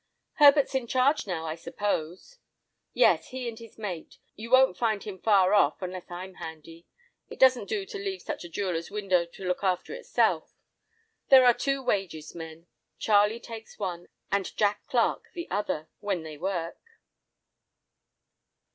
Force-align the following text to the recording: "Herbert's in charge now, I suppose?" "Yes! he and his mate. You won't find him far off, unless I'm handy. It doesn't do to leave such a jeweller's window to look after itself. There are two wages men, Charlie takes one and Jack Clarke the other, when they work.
"Herbert's 0.39 0.73
in 0.73 0.87
charge 0.87 1.27
now, 1.27 1.45
I 1.45 1.53
suppose?" 1.53 2.39
"Yes! 2.91 3.27
he 3.27 3.47
and 3.47 3.59
his 3.59 3.77
mate. 3.77 4.17
You 4.35 4.49
won't 4.49 4.75
find 4.75 5.03
him 5.03 5.19
far 5.19 5.53
off, 5.53 5.79
unless 5.83 6.09
I'm 6.09 6.33
handy. 6.41 6.87
It 7.29 7.37
doesn't 7.37 7.69
do 7.69 7.85
to 7.85 7.99
leave 7.99 8.23
such 8.23 8.43
a 8.43 8.49
jeweller's 8.49 8.89
window 8.89 9.25
to 9.27 9.47
look 9.47 9.63
after 9.63 9.93
itself. 9.93 10.55
There 11.29 11.45
are 11.45 11.53
two 11.53 11.83
wages 11.83 12.33
men, 12.33 12.65
Charlie 12.97 13.39
takes 13.39 13.77
one 13.77 14.07
and 14.31 14.57
Jack 14.57 14.87
Clarke 14.87 15.29
the 15.33 15.47
other, 15.51 15.87
when 15.99 16.23
they 16.23 16.35
work. 16.35 16.79